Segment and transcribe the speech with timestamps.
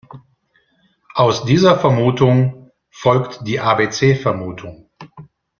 [1.13, 4.89] Aus dieser Vermutung folgt die abc-Vermutung.